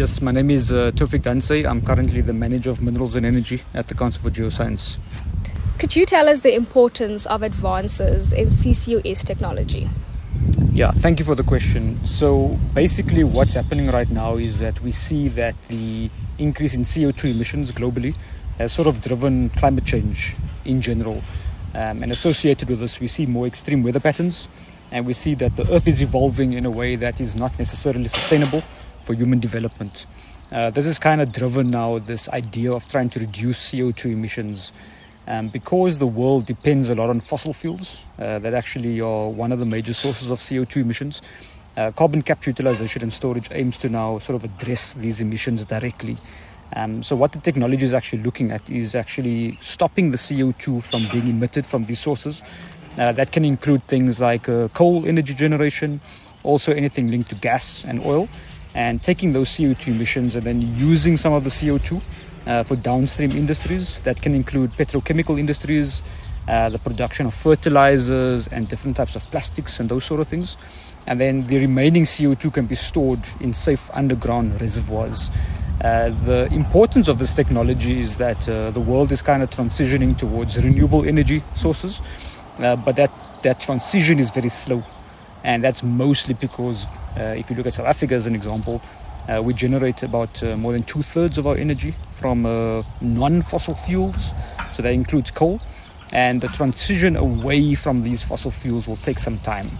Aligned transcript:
Yes, 0.00 0.22
my 0.22 0.30
name 0.32 0.48
is 0.48 0.72
uh, 0.72 0.92
Taufeeq 0.92 1.20
Dhansay. 1.20 1.68
I'm 1.68 1.82
currently 1.82 2.22
the 2.22 2.32
manager 2.32 2.70
of 2.70 2.80
minerals 2.80 3.16
and 3.16 3.26
energy 3.26 3.60
at 3.74 3.88
the 3.88 3.94
Council 3.94 4.22
for 4.22 4.30
Geoscience. 4.30 4.96
Could 5.78 5.94
you 5.94 6.06
tell 6.06 6.26
us 6.26 6.40
the 6.40 6.54
importance 6.54 7.26
of 7.26 7.42
advances 7.42 8.32
in 8.32 8.46
CCUS 8.48 9.22
technology? 9.22 9.90
Yeah, 10.72 10.90
thank 10.90 11.18
you 11.18 11.26
for 11.26 11.34
the 11.34 11.42
question. 11.42 12.02
So, 12.06 12.58
basically, 12.72 13.24
what's 13.24 13.52
happening 13.52 13.88
right 13.88 14.08
now 14.08 14.36
is 14.38 14.60
that 14.60 14.80
we 14.80 14.90
see 14.90 15.28
that 15.28 15.54
the 15.68 16.08
increase 16.38 16.72
in 16.72 16.80
CO2 16.80 17.34
emissions 17.34 17.70
globally 17.70 18.14
has 18.56 18.72
sort 18.72 18.88
of 18.88 19.02
driven 19.02 19.50
climate 19.50 19.84
change 19.84 20.34
in 20.64 20.80
general. 20.80 21.22
Um, 21.74 22.02
and 22.02 22.10
associated 22.10 22.70
with 22.70 22.80
this, 22.80 23.00
we 23.00 23.06
see 23.06 23.26
more 23.26 23.46
extreme 23.46 23.82
weather 23.82 24.00
patterns, 24.00 24.48
and 24.90 25.04
we 25.04 25.12
see 25.12 25.34
that 25.34 25.56
the 25.56 25.70
Earth 25.70 25.86
is 25.86 26.00
evolving 26.00 26.54
in 26.54 26.64
a 26.64 26.70
way 26.70 26.96
that 26.96 27.20
is 27.20 27.36
not 27.36 27.58
necessarily 27.58 28.08
sustainable 28.08 28.64
for 29.04 29.14
human 29.14 29.38
development. 29.38 30.06
Uh, 30.52 30.70
this 30.70 30.84
has 30.84 30.98
kind 30.98 31.20
of 31.20 31.30
driven 31.32 31.70
now 31.70 31.98
this 31.98 32.28
idea 32.30 32.72
of 32.72 32.88
trying 32.88 33.08
to 33.10 33.20
reduce 33.20 33.70
CO2 33.70 34.12
emissions 34.12 34.72
um, 35.28 35.48
because 35.48 35.98
the 35.98 36.06
world 36.06 36.44
depends 36.46 36.90
a 36.90 36.94
lot 36.94 37.08
on 37.08 37.20
fossil 37.20 37.52
fuels 37.52 38.02
uh, 38.18 38.38
that 38.40 38.52
actually 38.52 39.00
are 39.00 39.28
one 39.28 39.52
of 39.52 39.60
the 39.60 39.66
major 39.66 39.92
sources 39.92 40.30
of 40.30 40.38
CO2 40.38 40.82
emissions. 40.82 41.22
Uh, 41.76 41.92
carbon 41.92 42.20
capture 42.20 42.50
utilization 42.50 43.02
and 43.02 43.12
storage 43.12 43.48
aims 43.52 43.78
to 43.78 43.88
now 43.88 44.18
sort 44.18 44.34
of 44.34 44.44
address 44.44 44.94
these 44.94 45.20
emissions 45.20 45.64
directly. 45.64 46.16
Um, 46.74 47.02
so, 47.02 47.16
what 47.16 47.32
the 47.32 47.38
technology 47.38 47.84
is 47.84 47.94
actually 47.94 48.22
looking 48.22 48.50
at 48.50 48.68
is 48.70 48.94
actually 48.94 49.56
stopping 49.60 50.10
the 50.10 50.16
CO2 50.16 50.82
from 50.82 51.06
being 51.12 51.28
emitted 51.28 51.66
from 51.66 51.84
these 51.84 52.00
sources. 52.00 52.42
Uh, 52.98 53.12
that 53.12 53.30
can 53.30 53.44
include 53.44 53.86
things 53.86 54.20
like 54.20 54.48
uh, 54.48 54.68
coal 54.68 55.06
energy 55.06 55.32
generation, 55.32 56.00
also 56.42 56.72
anything 56.72 57.10
linked 57.10 57.30
to 57.30 57.36
gas 57.36 57.84
and 57.84 58.04
oil, 58.04 58.28
and 58.74 59.02
taking 59.02 59.32
those 59.32 59.48
CO2 59.48 59.88
emissions 59.88 60.36
and 60.36 60.44
then 60.44 60.60
using 60.76 61.16
some 61.16 61.32
of 61.32 61.44
the 61.44 61.50
CO2 61.50 62.00
uh, 62.46 62.62
for 62.62 62.76
downstream 62.76 63.32
industries 63.32 64.00
that 64.00 64.20
can 64.20 64.34
include 64.34 64.70
petrochemical 64.72 65.38
industries, 65.38 66.40
uh, 66.48 66.68
the 66.68 66.78
production 66.78 67.26
of 67.26 67.34
fertilizers 67.34 68.48
and 68.48 68.68
different 68.68 68.96
types 68.96 69.16
of 69.16 69.22
plastics 69.30 69.80
and 69.80 69.88
those 69.88 70.04
sort 70.04 70.20
of 70.20 70.28
things. 70.28 70.56
And 71.06 71.20
then 71.20 71.46
the 71.46 71.58
remaining 71.58 72.04
CO2 72.04 72.52
can 72.52 72.66
be 72.66 72.74
stored 72.76 73.20
in 73.40 73.52
safe 73.52 73.90
underground 73.92 74.60
reservoirs. 74.60 75.30
Uh, 75.82 76.10
the 76.24 76.46
importance 76.52 77.08
of 77.08 77.18
this 77.18 77.32
technology 77.32 78.00
is 78.00 78.18
that 78.18 78.46
uh, 78.48 78.70
the 78.70 78.80
world 78.80 79.10
is 79.12 79.22
kind 79.22 79.42
of 79.42 79.50
transitioning 79.50 80.16
towards 80.16 80.62
renewable 80.62 81.06
energy 81.06 81.42
sources, 81.56 82.02
uh, 82.58 82.76
but 82.76 82.96
that, 82.96 83.10
that 83.42 83.58
transition 83.60 84.18
is 84.18 84.30
very 84.30 84.50
slow. 84.50 84.84
And 85.42 85.64
that's 85.64 85.82
mostly 85.82 86.34
because, 86.34 86.86
uh, 87.16 87.34
if 87.36 87.50
you 87.50 87.56
look 87.56 87.66
at 87.66 87.74
South 87.74 87.86
Africa 87.86 88.14
as 88.14 88.26
an 88.26 88.34
example, 88.34 88.82
uh, 89.28 89.40
we 89.42 89.54
generate 89.54 90.02
about 90.02 90.42
uh, 90.42 90.56
more 90.56 90.72
than 90.72 90.82
two 90.82 91.02
thirds 91.02 91.38
of 91.38 91.46
our 91.46 91.56
energy 91.56 91.94
from 92.10 92.44
uh, 92.44 92.82
non 93.00 93.42
fossil 93.42 93.74
fuels, 93.74 94.32
so 94.72 94.82
that 94.82 94.92
includes 94.92 95.30
coal. 95.30 95.60
And 96.12 96.40
the 96.40 96.48
transition 96.48 97.16
away 97.16 97.74
from 97.74 98.02
these 98.02 98.22
fossil 98.22 98.50
fuels 98.50 98.88
will 98.88 98.96
take 98.96 99.18
some 99.18 99.38
time. 99.38 99.70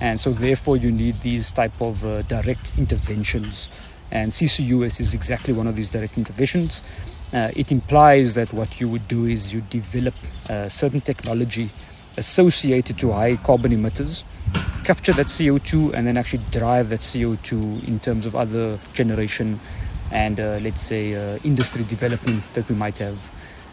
And 0.00 0.20
so, 0.20 0.32
therefore, 0.32 0.76
you 0.76 0.92
need 0.92 1.20
these 1.20 1.52
type 1.52 1.78
of 1.80 2.04
uh, 2.04 2.22
direct 2.22 2.72
interventions. 2.78 3.68
And 4.10 4.30
CCUS 4.30 5.00
is 5.00 5.14
exactly 5.14 5.52
one 5.52 5.66
of 5.66 5.76
these 5.76 5.90
direct 5.90 6.16
interventions. 6.16 6.82
Uh, 7.32 7.50
it 7.56 7.72
implies 7.72 8.34
that 8.34 8.52
what 8.52 8.80
you 8.80 8.88
would 8.88 9.08
do 9.08 9.24
is 9.24 9.54
you 9.54 9.62
develop 9.62 10.14
certain 10.68 11.00
technology 11.00 11.70
associated 12.18 12.98
to 12.98 13.10
high 13.10 13.36
carbon 13.36 13.72
emitters 13.72 14.24
capture 14.82 15.12
that 15.12 15.26
CO2 15.26 15.94
and 15.94 16.06
then 16.06 16.16
actually 16.16 16.42
drive 16.50 16.88
that 16.90 17.00
CO2 17.00 17.86
in 17.86 18.00
terms 18.00 18.26
of 18.26 18.34
other 18.34 18.78
generation 18.92 19.60
and 20.10 20.38
uh, 20.38 20.58
let's 20.60 20.80
say 20.80 21.14
uh, 21.14 21.38
industry 21.44 21.84
development 21.84 22.42
that 22.52 22.68
we 22.68 22.74
might 22.74 22.98
have. 22.98 23.32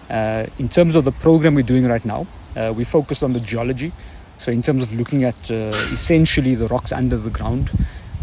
Uh, 0.09 0.45
in 0.57 0.69
terms 0.69 0.95
of 0.95 1.03
the 1.03 1.11
program 1.11 1.55
we're 1.55 1.61
doing 1.61 1.85
right 1.85 2.05
now, 2.05 2.25
uh, 2.55 2.73
we 2.75 2.83
focus 2.83 3.23
on 3.23 3.33
the 3.33 3.39
geology. 3.39 3.91
So 4.37 4.51
in 4.51 4.61
terms 4.61 4.83
of 4.83 4.93
looking 4.93 5.23
at 5.25 5.51
uh, 5.51 5.73
essentially 5.91 6.55
the 6.55 6.67
rocks 6.67 6.91
under 6.91 7.17
the 7.17 7.29
ground, 7.29 7.69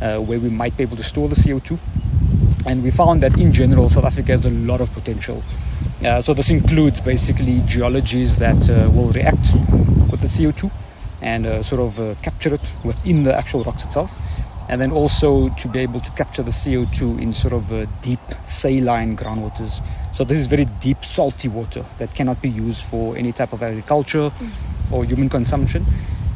uh, 0.01 0.19
where 0.19 0.41
we 0.41 0.49
might 0.49 0.77
be 0.77 0.83
able 0.83 0.97
to 0.97 1.03
store 1.03 1.29
the 1.29 1.35
CO2. 1.35 1.79
And 2.67 2.83
we 2.83 2.91
found 2.91 3.23
that 3.23 3.39
in 3.39 3.53
general, 3.53 3.89
South 3.89 4.05
Africa 4.05 4.33
has 4.33 4.47
a 4.47 4.51
lot 4.51 4.81
of 4.81 4.93
potential. 4.93 5.43
so 6.21 6.35
this 6.35 6.51
includes 6.51 7.01
basically 7.01 7.61
geologies 7.67 8.39
that 8.39 8.59
will 8.93 9.11
react 9.13 9.47
with 10.11 10.21
the 10.21 10.27
CO2 10.27 10.71
and 11.27 11.45
uh, 11.45 11.63
sort 11.63 11.81
of 11.81 11.99
uh, 11.99 12.15
capture 12.23 12.55
it 12.55 12.61
within 12.85 13.25
the 13.25 13.35
actual 13.37 13.65
rocks 13.65 13.85
itself. 13.85 14.17
And 14.69 14.81
then 14.81 14.93
also 14.93 15.49
to 15.49 15.69
be 15.69 15.81
able 15.81 16.01
to 16.01 16.11
capture 16.13 16.43
the 16.43 16.53
CO2 16.53 17.21
in 17.21 17.33
sort 17.33 17.53
of 17.53 17.73
uh, 17.73 17.87
deep 18.01 18.21
saline 18.47 19.17
groundwaters. 19.17 19.83
So 20.13 20.25
this 20.25 20.39
is 20.39 20.47
very 20.47 20.67
deep 20.87 21.05
salty 21.05 21.49
water 21.49 21.85
that 21.99 22.15
cannot 22.15 22.41
be 22.41 22.49
used 22.49 22.85
for 22.85 23.17
any 23.17 23.33
type 23.33 23.53
of 23.53 23.63
agriculture 23.63 24.31
or 24.93 25.05
human 25.05 25.29
consumption. 25.29 25.85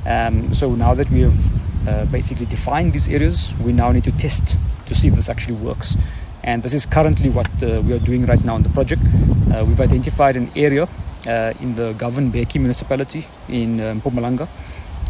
Um, 0.06 0.52
so 0.54 0.74
now 0.74 0.94
that 0.94 1.08
we 1.10 1.20
have 1.20 1.88
uh, 1.88 2.04
basically 2.06 2.46
defined 2.46 2.92
these 2.92 3.08
areas, 3.08 3.54
we 3.64 3.72
now 3.72 3.92
need 3.92 4.04
to 4.04 4.12
test 4.12 4.56
to 4.86 4.94
see 4.94 5.08
if 5.08 5.14
this 5.14 5.28
actually 5.28 5.56
works. 5.56 5.96
And 6.42 6.62
this 6.62 6.74
is 6.74 6.86
currently 6.86 7.30
what 7.30 7.50
uh, 7.62 7.80
we 7.82 7.92
are 7.92 7.98
doing 8.10 8.26
right 8.26 8.42
now 8.44 8.56
in 8.56 8.62
the 8.62 8.70
project. 8.70 9.02
Uh, 9.52 9.64
we've 9.64 9.80
identified 9.80 10.36
an 10.36 10.50
area 10.56 10.88
in 11.60 11.74
the 11.74 11.92
Govan 11.98 12.32
Mbeki 12.32 12.58
municipality 12.58 13.26
in 13.48 13.78
Mpumalanga 13.78 14.48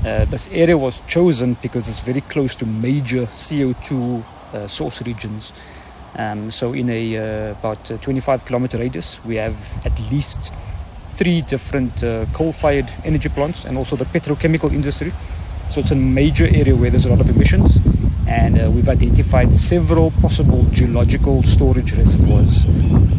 uh, 0.05 0.25
this 0.27 0.49
area 0.49 0.79
was 0.79 1.03
chosen 1.07 1.55
because 1.61 1.89
it's 1.89 2.01
very 2.01 2.23
close 2.23 2.55
to 2.55 2.67
major 2.67 3.27
CO2 3.27 4.25
uh, 4.55 4.67
source 4.67 5.03
regions. 5.03 5.53
Um, 6.17 6.51
so, 6.51 6.73
in 6.73 6.89
a 6.91 7.17
uh, 7.17 7.51
about 7.53 7.85
25 7.85 8.45
kilometer 8.45 8.79
radius, 8.79 9.23
we 9.25 9.37
have 9.37 9.57
at 9.87 9.99
least 10.11 10.53
three 11.09 11.43
different 11.43 12.03
uh, 12.03 12.25
coal-fired 12.33 12.91
energy 13.05 13.29
plants 13.29 13.65
and 13.65 13.77
also 13.77 13.95
the 13.95 14.07
petrochemical 14.07 14.73
industry. 14.73 15.13
So, 15.71 15.81
it's 15.81 15.91
a 15.91 15.97
major 15.97 16.47
area 16.47 16.75
where 16.75 16.91
there's 16.91 17.05
a 17.05 17.11
lot 17.11 17.21
of 17.21 17.29
emissions, 17.29 17.79
and 18.27 18.61
uh, 18.61 18.71
we've 18.71 18.89
identified 18.89 19.53
several 19.53 20.11
possible 20.13 20.65
geological 20.71 21.43
storage 21.43 21.93
reservoirs. 21.93 22.65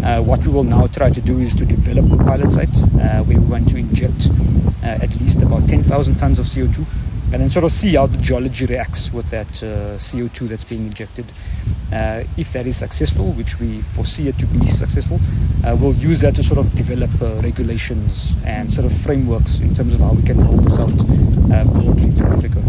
Uh, 0.04 0.22
what 0.22 0.44
we 0.46 0.52
will 0.52 0.64
now 0.64 0.88
try 0.88 1.12
to 1.12 1.22
do 1.22 1.40
is 1.40 1.54
to 1.56 1.66
develop 1.66 2.12
a 2.12 2.18
pilot 2.24 2.52
site 2.52 2.76
where 2.94 3.24
we 3.24 3.36
want 3.36 3.70
to 3.70 3.78
inject 3.78 4.30
at 5.02 5.16
least 5.20 5.42
about 5.42 5.68
10,000 5.68 6.16
tons 6.16 6.40
of 6.40 6.46
CO2 6.46 6.86
and 7.34 7.42
then 7.42 7.50
sort 7.50 7.64
of 7.64 7.72
see 7.72 7.96
how 7.96 8.08
the 8.08 8.18
geology 8.18 8.66
reacts 8.66 9.12
with 9.14 9.28
that 9.28 9.48
uh, 9.64 9.96
CO2 9.96 10.50
that's 10.50 10.66
being 10.66 10.88
injected. 10.88 11.26
Uh, 11.92 12.24
if 12.36 12.52
that 12.52 12.68
is 12.68 12.78
successful, 12.78 13.32
which 13.34 13.58
we 13.60 13.82
foresee 13.82 14.28
it 14.28 14.38
to 14.38 14.46
be 14.48 14.66
successful, 14.68 15.20
uh, 15.64 15.76
we'll 15.80 15.96
use 15.96 16.20
that 16.22 16.36
to 16.36 16.44
sort 16.44 16.60
of 16.60 16.74
develop 16.76 17.10
uh, 17.22 17.36
regulations 17.42 18.36
and 18.46 18.72
sort 18.72 18.86
of 18.86 18.92
frameworks 18.98 19.60
in 19.60 19.74
terms 19.74 19.94
of 19.94 20.02
how 20.02 20.12
we 20.12 20.24
can 20.24 20.40
hold 20.40 20.62
this 20.64 20.78
out 20.78 20.92
uh, 20.92 21.64
broadly 21.64 22.04
in 22.04 22.16
South 22.16 22.34
Africa. 22.34 22.62